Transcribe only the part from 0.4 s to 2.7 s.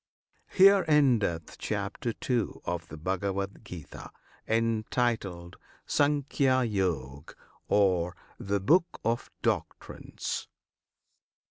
HERE ENDETH CHAPTER II.